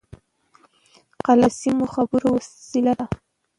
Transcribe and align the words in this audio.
قلم 1.25 1.51
د 1.53 1.55
سمو 1.59 1.85
خبرو 1.95 2.27
وسیله 2.35 2.93
ده 2.99 3.05